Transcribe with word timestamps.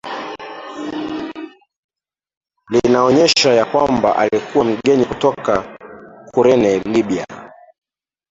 linaonyesha 2.71 3.53
ya 3.53 3.65
kwamba 3.65 4.15
alikuwa 4.15 4.65
mgeni 4.65 5.05
kutoka 5.05 5.77
Kurene 6.33 6.79
Libia 6.79 7.25